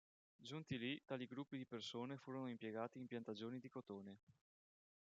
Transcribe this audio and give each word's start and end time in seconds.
Giunti 0.39 0.79
lì, 0.79 0.99
tali 1.05 1.27
gruppi 1.27 1.57
di 1.57 1.67
persone 1.67 2.17
furono 2.17 2.49
impiegati 2.49 2.97
in 2.97 3.05
piantagioni 3.05 3.59
di 3.59 3.69
cotone. 3.69 4.17